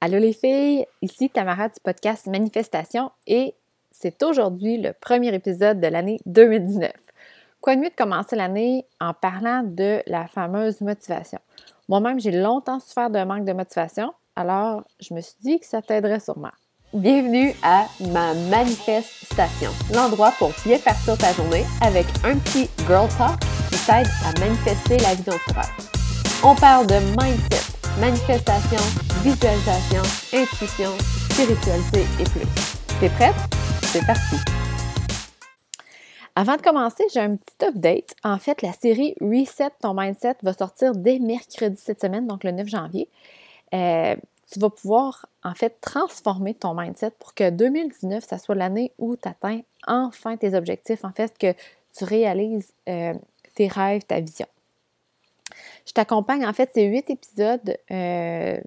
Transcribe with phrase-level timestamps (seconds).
[0.00, 3.56] Allô les filles, ici Tamara du podcast Manifestation et
[3.90, 6.92] c'est aujourd'hui le premier épisode de l'année 2019.
[7.60, 11.40] Quoi de mieux de commencer l'année en parlant de la fameuse motivation?
[11.88, 15.82] Moi-même, j'ai longtemps souffert d'un manque de motivation, alors je me suis dit que ça
[15.82, 16.52] t'aiderait sûrement.
[16.94, 23.40] Bienvenue à ma manifestation, l'endroit pour bien partir ta journée avec un petit girl talk
[23.68, 25.88] qui t'aide à manifester la vie rêves.
[26.44, 27.66] On parle de mindset,
[28.00, 30.02] manifestation, visualisation,
[30.32, 30.90] intuition,
[31.30, 32.48] spiritualité et plus.
[32.98, 33.34] T'es prête?
[33.82, 34.36] C'est parti!
[36.34, 38.14] Avant de commencer, j'ai un petit update.
[38.24, 42.52] En fait, la série Reset ton mindset va sortir dès mercredi cette semaine, donc le
[42.52, 43.10] 9 janvier.
[43.74, 44.16] Euh,
[44.50, 49.14] tu vas pouvoir en fait transformer ton mindset pour que 2019, ça soit l'année où
[49.16, 51.52] tu atteins enfin tes objectifs, en fait, que
[51.94, 53.12] tu réalises euh,
[53.54, 54.46] tes rêves, ta vision.
[55.86, 58.58] Je t'accompagne, en fait, c'est huit épisodes euh,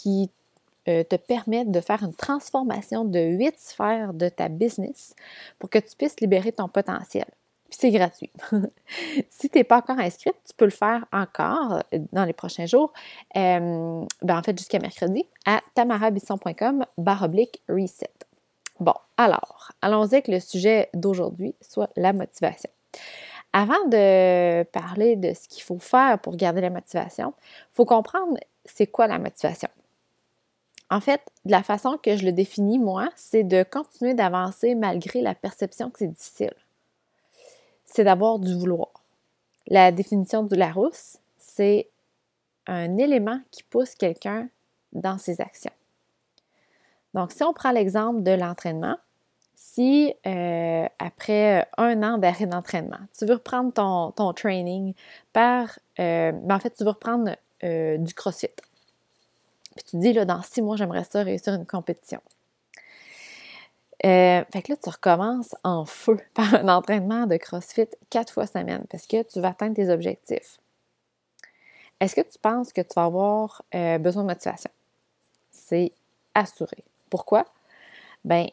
[0.00, 0.30] qui
[0.88, 5.14] euh, te permettent de faire une transformation de huit sphères de ta business
[5.58, 7.26] pour que tu puisses libérer ton potentiel.
[7.68, 8.30] Puis c'est gratuit.
[9.28, 12.66] si tu n'es pas encore inscrite, tu peux le faire encore euh, dans les prochains
[12.66, 12.92] jours.
[13.34, 18.10] ben en fait, jusqu'à mercredi à tamarabisson.com baroblique reset.
[18.80, 22.70] Bon, alors, allons-y avec le sujet d'aujourd'hui, soit la motivation.
[23.52, 28.38] Avant de parler de ce qu'il faut faire pour garder la motivation, il faut comprendre
[28.64, 29.68] c'est quoi la motivation.
[30.90, 35.22] En fait, de la façon que je le définis, moi, c'est de continuer d'avancer malgré
[35.22, 36.54] la perception que c'est difficile.
[37.84, 38.88] C'est d'avoir du vouloir.
[39.68, 41.88] La définition du Larousse, c'est
[42.66, 44.48] un élément qui pousse quelqu'un
[44.92, 45.72] dans ses actions.
[47.14, 48.96] Donc, si on prend l'exemple de l'entraînement,
[49.54, 54.94] si euh, après un an d'arrêt d'entraînement, tu veux reprendre ton, training
[55.32, 58.48] par, euh, ben, en fait, tu veux reprendre euh, du CrossFit.
[59.76, 62.20] Puis tu dis, là, dans six mois, j'aimerais ça réussir une compétition.
[64.02, 68.84] fait que là, tu recommences en feu par un entraînement de CrossFit quatre fois semaine
[68.90, 70.58] parce que tu vas atteindre tes objectifs.
[72.00, 74.70] Est-ce que tu penses que tu vas avoir besoin de motivation?
[75.50, 75.92] C'est
[76.34, 76.78] assuré.
[77.10, 77.46] Pourquoi?
[78.24, 78.46] Ben,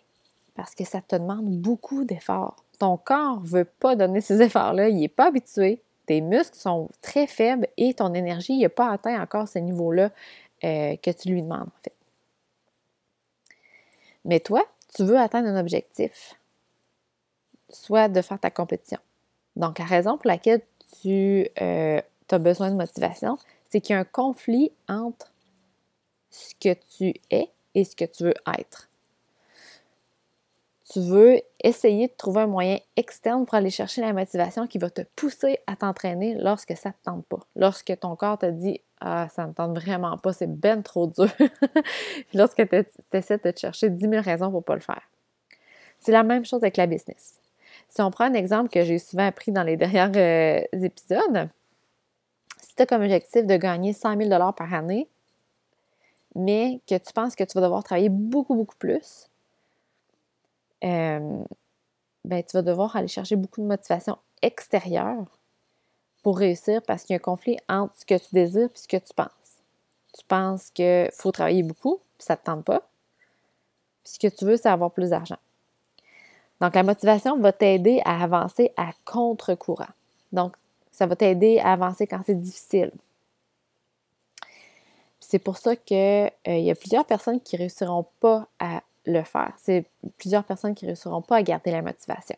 [0.55, 2.57] parce que ça te demande beaucoup d'efforts.
[2.79, 6.89] Ton corps ne veut pas donner ces efforts-là, il n'est pas habitué, tes muscles sont
[7.01, 10.09] très faibles et ton énergie n'a pas atteint encore ce niveau-là
[10.63, 11.93] euh, que tu lui demandes en fait.
[14.25, 16.35] Mais toi, tu veux atteindre un objectif,
[17.69, 18.99] soit de faire ta compétition.
[19.55, 20.61] Donc, la raison pour laquelle
[21.01, 22.01] tu euh,
[22.31, 23.37] as besoin de motivation,
[23.69, 25.31] c'est qu'il y a un conflit entre
[26.29, 28.86] ce que tu es et ce que tu veux être
[30.91, 34.89] tu veux essayer de trouver un moyen externe pour aller chercher la motivation qui va
[34.89, 37.39] te pousser à t'entraîner lorsque ça ne te tente pas.
[37.55, 41.07] Lorsque ton corps te dit Ah, ça ne me tente vraiment pas, c'est ben trop
[41.07, 41.29] dur.
[42.33, 45.01] lorsque tu essaies de te chercher 10 000 raisons pour ne pas le faire.
[45.99, 47.35] C'est la même chose avec la business.
[47.89, 51.49] Si on prend un exemple que j'ai souvent appris dans les derniers euh, épisodes,
[52.61, 55.09] si tu as comme objectif de gagner 100 000 par année,
[56.35, 59.27] mais que tu penses que tu vas devoir travailler beaucoup, beaucoup plus,
[60.83, 61.43] euh,
[62.25, 65.25] ben, tu vas devoir aller chercher beaucoup de motivation extérieure
[66.23, 68.87] pour réussir parce qu'il y a un conflit entre ce que tu désires et ce
[68.87, 69.29] que tu penses.
[70.17, 72.81] Tu penses qu'il faut travailler beaucoup, puis ça ne te tente pas.
[74.03, 75.37] Puis ce que tu veux, c'est avoir plus d'argent.
[76.59, 79.85] Donc, la motivation va t'aider à avancer à contre-courant.
[80.31, 80.55] Donc,
[80.91, 82.91] ça va t'aider à avancer quand c'est difficile.
[85.19, 89.23] C'est pour ça qu'il euh, y a plusieurs personnes qui ne réussiront pas à le
[89.23, 89.53] faire.
[89.57, 89.85] C'est
[90.17, 92.35] plusieurs personnes qui ne réussiront pas à garder la motivation.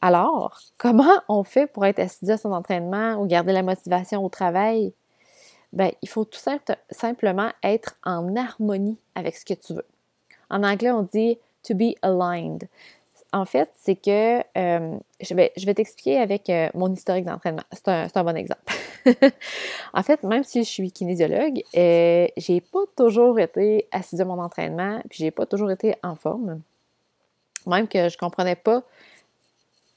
[0.00, 4.28] Alors, comment on fait pour être assidu à son entraînement ou garder la motivation au
[4.28, 4.92] travail?
[5.72, 6.40] Bien, il faut tout
[6.90, 9.86] simplement être en harmonie avec ce que tu veux.
[10.50, 12.68] En anglais, on dit to be aligned
[13.32, 17.62] en fait, c'est que euh, je vais, t'expliquer avec euh, mon historique d'entraînement.
[17.72, 18.62] C'est un, bon exemple.
[19.92, 24.40] en fait, même si je suis kinésiologue, euh, j'ai pas toujours été assise à mon
[24.40, 26.60] entraînement, puis j'ai pas toujours été en forme.
[27.66, 28.82] Même que je comprenais pas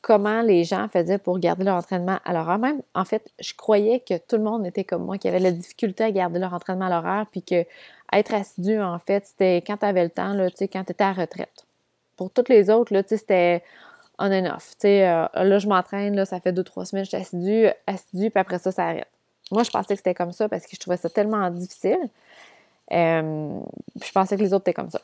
[0.02, 2.58] comment les gens faisaient pour garder leur entraînement à l'horaire.
[2.58, 5.52] Même, en fait, je croyais que tout le monde était comme moi, qui avait la
[5.52, 7.66] difficulté à garder leur entraînement à l'horaire, puis que
[8.12, 11.14] être assidu, en fait, c'était quand tu avais le temps, là, quand tu étais à
[11.14, 11.66] retraite.
[12.22, 13.64] Pour toutes les autres, là, c'était
[14.20, 14.76] on and off.
[14.86, 18.40] Euh, là, je m'entraîne, là, ça fait deux, trois semaines, je suis assidue, assidue, puis
[18.40, 19.08] après ça, ça arrête.
[19.50, 21.98] Moi, je pensais que c'était comme ça parce que je trouvais ça tellement difficile.
[22.92, 23.60] Euh,
[24.00, 25.02] je pensais que les autres étaient comme ça.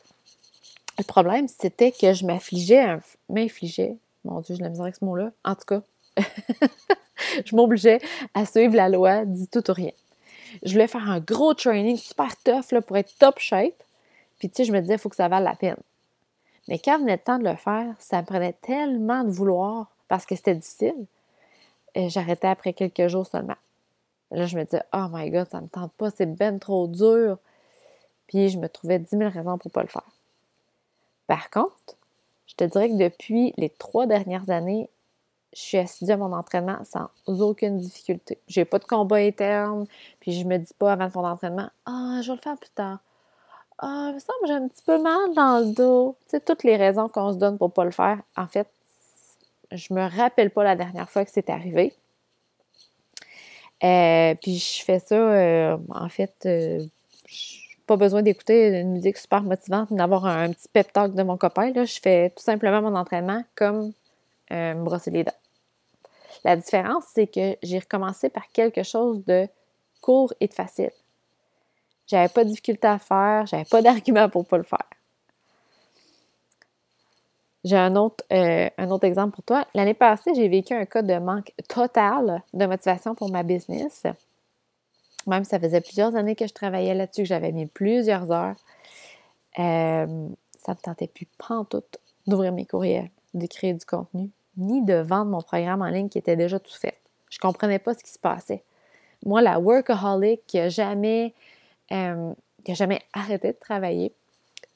[0.96, 2.98] Le problème, c'était que je m'affligeais,
[3.28, 5.32] m'infligeais, mon Dieu, je la misère avec ce mot-là.
[5.42, 5.80] En tout cas,
[7.44, 7.98] je m'obligeais
[8.32, 9.90] à suivre la loi du tout ou rien.
[10.62, 13.82] je voulais faire un gros training super tough là, pour être top shape.
[14.38, 15.74] Puis, tu sais, je me disais, il faut que ça vaille la peine.
[16.68, 20.26] Mais quand venait le temps de le faire, ça me prenait tellement de vouloir parce
[20.26, 21.06] que c'était difficile.
[21.96, 23.56] J'arrêtais après quelques jours seulement.
[24.30, 27.38] Là, je me disais, oh my god, ça me tente pas, c'est ben trop dur.
[28.26, 30.10] Puis, je me trouvais 10 000 raisons pour pas le faire.
[31.26, 31.96] Par contre,
[32.46, 34.90] je te dirais que depuis les trois dernières années,
[35.54, 38.38] je suis assidue à mon entraînement sans aucune difficulté.
[38.48, 39.86] J'ai pas de combat interne,
[40.20, 42.98] puis je me dis pas avant mon entraînement Ah, je vais le faire plus tard.
[43.78, 46.16] Ah, il me semble que j'ai un petit peu mal dans le dos.
[46.24, 48.20] Tu sais, toutes les raisons qu'on se donne pour pas le faire.
[48.36, 48.66] En fait,
[49.70, 51.94] je me rappelle pas la dernière fois que c'est arrivé.
[53.84, 56.84] Euh, puis je fais ça, euh, en fait, euh,
[57.86, 61.70] pas besoin d'écouter une musique super motivante, d'avoir un, petit pep talk de mon copain.
[61.72, 61.84] Là.
[61.84, 63.92] Je fais tout simplement mon entraînement comme
[64.50, 65.32] me brosser les dents.
[66.44, 69.46] La différence, c'est que j'ai recommencé par quelque chose de
[70.00, 70.90] court et de facile.
[72.08, 74.88] J'avais pas de difficulté à faire, j'avais pas d'argument pour pas le faire.
[77.64, 79.66] J'ai un autre, euh, un autre exemple pour toi.
[79.74, 84.04] L'année passée, j'ai vécu un cas de manque total de motivation pour ma business.
[85.26, 88.56] Même ça faisait plusieurs années que je travaillais là-dessus, que j'avais mis plusieurs heures.
[89.58, 90.28] Euh,
[90.58, 95.30] ça me tentait plus pantoute d'ouvrir mes courriels, de créer du contenu, ni de vendre
[95.30, 96.96] mon programme en ligne qui était déjà tout fait.
[97.28, 98.62] Je comprenais pas ce qui se passait.
[99.26, 101.34] Moi, la workaholic qui jamais,
[101.92, 102.34] euh,
[102.68, 104.12] jamais arrêté de travailler,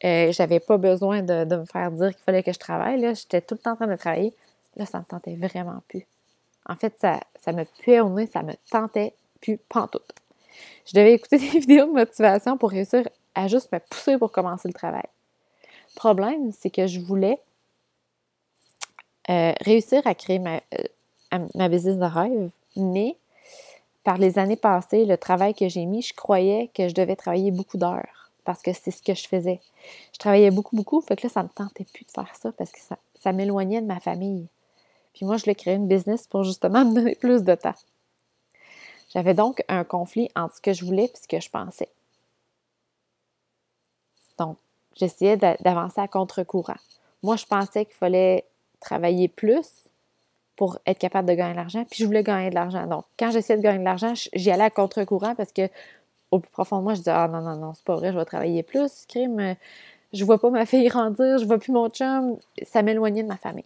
[0.04, 3.00] euh, j'avais pas besoin de, me faire dire qu'il fallait que je travaille.
[3.14, 4.34] J'étais tout le temps en train de travailler.
[4.76, 6.06] Là, ça me tentait vraiment plus.
[6.68, 10.12] En fait, ça, ça me puait au nez, ça me tentait plus pantoute.
[10.86, 14.68] Je devais écouter des vidéos de motivation pour réussir à juste me pousser pour commencer
[14.68, 15.06] le travail.
[15.94, 17.38] Le problème, c'est que je voulais
[19.30, 23.16] euh, réussir à créer ma, euh, ma business de rêve, mais
[24.04, 27.50] par les années passées, le travail que j'ai mis, je croyais que je devais travailler
[27.50, 29.60] beaucoup d'heures parce que c'est ce que je faisais.
[30.12, 32.52] Je travaillais beaucoup, beaucoup, fait que là, ça ne me tentait plus de faire ça
[32.52, 34.48] parce que ça, m'éloignait de ma famille.
[35.14, 37.74] Puis moi, je voulais créer une business pour justement me donner plus de temps.
[39.10, 41.90] J'avais donc un conflit entre ce que je voulais et ce que je pensais.
[44.38, 44.56] Donc,
[44.96, 46.78] j'essayais d'avancer à contre-courant.
[47.22, 48.46] Moi, je pensais qu'il fallait
[48.80, 49.81] travailler plus
[50.62, 52.86] pour être capable de gagner de l'argent, puis je voulais gagner de l'argent.
[52.86, 55.62] Donc, quand j'essayais de gagner de l'argent, j'y allais à contre-courant parce que
[56.30, 58.16] au plus profond de moi, je dis Ah non, non, non, c'est pas vrai, je
[58.16, 59.56] vais travailler plus, crime.
[60.12, 62.38] Je vois pas ma fille grandir, je vois plus mon chum.
[62.62, 63.64] Ça m'éloignait de ma famille.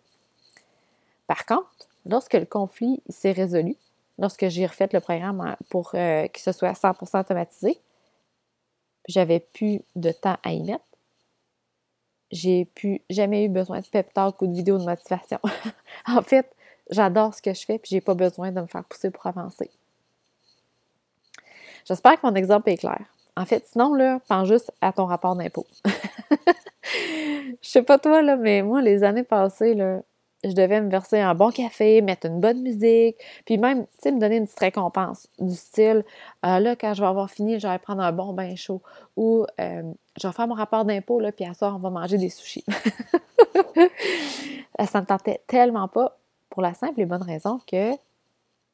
[1.26, 1.68] Par contre,
[2.06, 3.76] lorsque le conflit s'est résolu,
[4.18, 7.78] lorsque j'ai refait le programme pour euh, que ce soit 100% automatisé,
[9.06, 10.86] j'avais plus de temps à y mettre.
[12.30, 15.38] J'ai plus jamais eu besoin de pep talk ou de vidéo de motivation.
[16.06, 16.55] en fait,
[16.90, 19.70] j'adore ce que je fais puis j'ai pas besoin de me faire pousser pour avancer.
[21.84, 23.04] J'espère que mon exemple est clair.
[23.36, 25.66] En fait, sinon, là, pense juste à ton rapport d'impôt.
[27.62, 30.00] Je sais pas toi, là, mais moi, les années passées, là,
[30.44, 34.12] je devais me verser un bon café, mettre une bonne musique, puis même, tu sais,
[34.12, 36.04] me donner une petite récompense du style,
[36.44, 38.82] euh, là, quand je vais avoir fini, je vais prendre un bon bain chaud
[39.16, 39.82] ou euh,
[40.20, 42.64] je vais faire mon rapport d'impôt, puis à soir, on va manger des sushis.
[44.86, 46.16] ça me tentait tellement pas
[46.56, 47.92] pour la simple et bonne raison que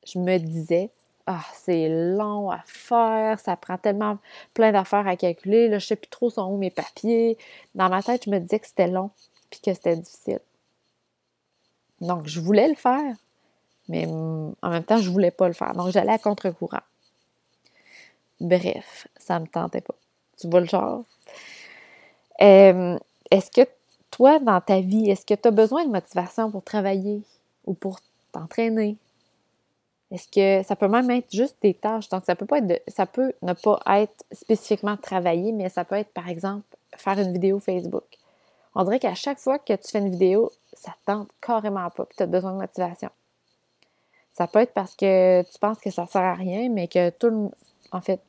[0.06, 0.88] je me disais,
[1.26, 4.19] ah, c'est long à faire, ça prend tellement
[4.55, 7.37] plein d'affaires à calculer, là, je sais plus trop sont où mes papiers.
[7.75, 9.11] Dans ma tête, je me disais que c'était long,
[9.50, 10.38] puis que c'était difficile.
[12.00, 13.16] Donc, je voulais le faire,
[13.88, 15.75] mais en même temps, je voulais pas le faire.
[15.75, 16.83] Donc, j'allais à contre-courant.
[18.40, 19.97] Bref, ça me tentait pas.
[20.38, 21.02] Tu vois le genre?
[22.38, 23.68] est-ce que
[24.12, 27.25] toi, dans ta vie, est-ce que tu as besoin de motivation pour travailler?
[27.66, 28.00] Ou pour
[28.33, 28.97] t'entraîner?
[30.11, 32.09] Est-ce que ça peut même être juste des tâches?
[32.11, 35.95] Donc, ça peut pas être ça peut ne pas être spécifiquement travaillé, mais ça peut
[35.95, 36.64] être, par exemple,
[36.97, 38.04] faire une vidéo Facebook.
[38.75, 42.16] On dirait qu'à chaque fois que tu fais une vidéo, ça tente carrément pas, puis
[42.16, 43.11] tu as besoin de motivation.
[44.33, 47.28] Ça peut être parce que tu penses que ça sert à rien, mais que tout
[47.28, 47.50] le
[47.92, 48.21] en fait,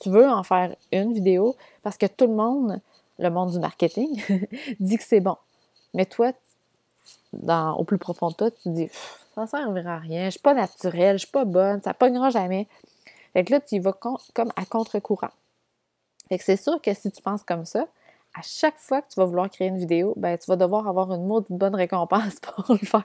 [0.00, 2.80] tu veux en faire une vidéo parce que tout le monde,
[3.18, 4.22] le monde du marketing,
[4.80, 5.36] dit que c'est bon.
[5.94, 6.32] Mais toi,
[7.76, 8.88] au plus profond de toi, tu te dis
[9.34, 12.66] ça servira à rien, je suis pas naturelle, je suis pas bonne, ça pognera jamais.
[13.32, 15.30] Fait que là, tu vas comme à contre-courant.
[16.28, 17.86] Fait que c'est sûr que si tu penses comme ça,
[18.34, 21.12] à chaque fois que tu vas vouloir créer une vidéo, ben tu vas devoir avoir
[21.12, 23.04] une maudite bonne récompense pour le faire.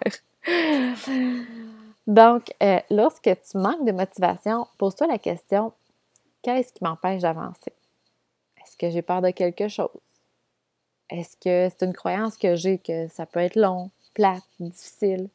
[2.08, 5.74] Donc, euh, lorsque tu manques de motivation, pose-toi la question
[6.41, 7.74] qu'est-ce qui m'empêche d'avancer?
[8.58, 9.89] Est-ce que j'ai peur de quelque chose?
[11.11, 15.29] Est-ce que c'est une croyance que j'ai que ça peut être long, plate, difficile?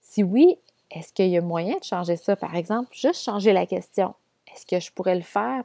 [0.00, 0.58] Si oui,
[0.90, 2.36] est-ce qu'il y a moyen de changer ça?
[2.36, 4.14] Par exemple, juste changer la question.
[4.46, 5.64] est-ce que je pourrais le faire?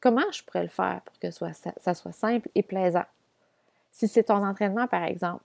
[0.00, 3.04] comment je pourrais le faire pour que ça, ça soit simple et plaisant?
[3.92, 5.42] Si c'est ton entraînement, par exemple,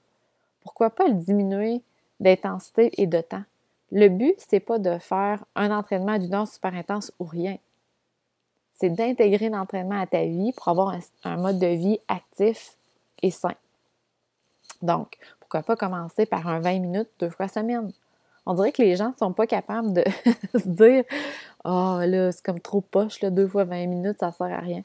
[0.61, 1.81] pourquoi pas le diminuer
[2.19, 3.43] d'intensité et de temps?
[3.91, 7.57] Le but, c'est pas de faire un entraînement d'une heure super intense ou rien.
[8.73, 12.74] C'est d'intégrer l'entraînement à ta vie pour avoir un, mode de vie actif
[13.21, 13.55] et sain.
[14.81, 17.91] Donc, pourquoi pas commencer par un 20 minutes deux fois semaine?
[18.45, 20.03] On dirait que les gens ne sont pas capables de
[20.53, 21.03] se dire
[21.63, 24.59] Ah, oh, là, c'est comme trop poche, là, deux fois 20 minutes, ça sert à
[24.59, 24.83] rien.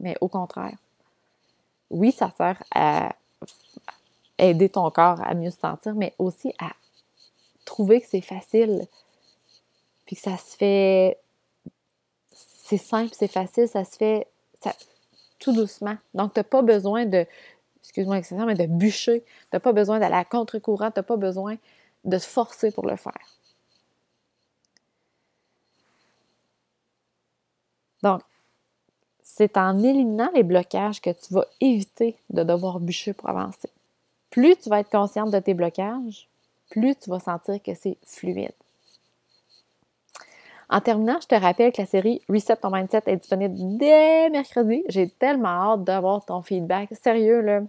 [0.00, 0.76] Mais au contraire,
[1.90, 3.14] oui, ça sert à
[4.38, 6.70] aider ton corps à mieux se sentir, mais aussi à
[7.64, 8.86] trouver que c'est facile,
[10.06, 11.18] puis que ça se fait,
[12.32, 14.26] c'est simple, c'est facile, ça se fait
[15.38, 15.96] tout doucement.
[16.14, 17.26] Donc, tu n'as pas besoin de,
[17.82, 21.56] excuse-moi mais de bûcher, tu n'as pas besoin d'aller à contre-courant, tu n'as pas besoin
[22.04, 23.18] de te forcer pour le faire.
[28.02, 28.22] Donc,
[29.22, 33.68] c'est en éliminant les blocages que tu vas éviter de devoir bûcher pour avancer.
[34.30, 36.28] Plus tu vas être consciente de tes blocages,
[36.70, 38.52] plus tu vas sentir que c'est fluide.
[40.72, 44.82] En terminant, je te rappelle que la série Reset ton mindset est disponible dès mercredi.
[44.88, 46.88] J'ai tellement hâte d'avoir ton feedback.
[46.92, 47.60] Sérieux, là.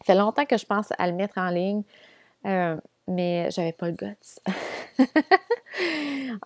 [0.00, 1.82] Ça fait longtemps que je pense à le mettre en ligne,
[2.46, 2.76] euh,
[3.06, 4.98] mais j'avais pas le guts.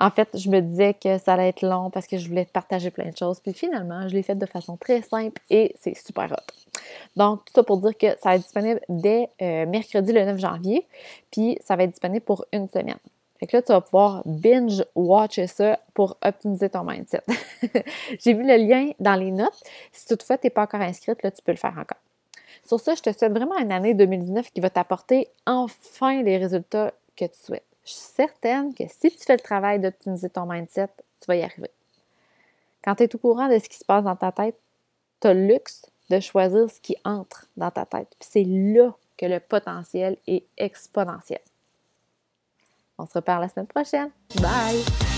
[0.00, 2.90] en fait, je me disais que ça allait être long parce que je voulais partager
[2.90, 3.40] plein de choses.
[3.40, 6.80] Puis finalement, je l'ai fait de façon très simple et c'est super hot.
[7.16, 10.38] Donc, tout ça pour dire que ça va être disponible dès euh, mercredi le 9
[10.38, 10.86] janvier,
[11.30, 12.98] puis ça va être disponible pour une semaine.
[13.38, 17.22] Fait que là, tu vas pouvoir binge-watcher ça pour optimiser ton mindset.
[18.20, 19.60] J'ai vu le lien dans les notes.
[19.92, 21.98] Si toutefois, tu n'es pas encore inscrite, là, tu peux le faire encore.
[22.64, 26.92] Sur ça, je te souhaite vraiment une année 2019 qui va t'apporter enfin les résultats
[27.16, 27.64] que tu souhaites.
[27.84, 30.88] Je suis certaine que si tu fais le travail d'optimiser ton mindset,
[31.20, 31.70] tu vas y arriver.
[32.82, 34.58] Quand tu es au courant de ce qui se passe dans ta tête,
[35.20, 38.14] tu as le luxe de choisir ce qui entre dans ta tête.
[38.20, 41.40] c'est là que le potentiel est exponentiel.
[42.98, 44.10] On se reparle la semaine prochaine.
[44.40, 45.13] Bye!